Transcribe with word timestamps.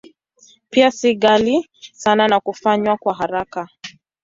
Pia 0.69 0.91
si 0.91 1.15
ghali 1.15 1.69
sana 1.93 2.27
na 2.27 2.39
hufanywa 2.45 2.97
kwa 2.97 3.13
haraka. 3.13 3.69